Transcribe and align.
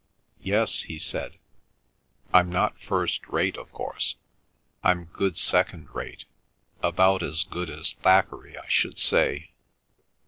"Yes," 0.41 0.79
he 0.81 0.97
said. 0.97 1.37
"I'm 2.33 2.49
not 2.49 2.81
first 2.81 3.27
rate, 3.27 3.55
of 3.55 3.71
course; 3.71 4.15
I'm 4.83 5.03
good 5.05 5.37
second 5.37 5.93
rate; 5.93 6.25
about 6.81 7.21
as 7.21 7.43
good 7.43 7.69
as 7.69 7.93
Thackeray, 7.93 8.57
I 8.57 8.65
should 8.67 8.97
say." 8.97 9.51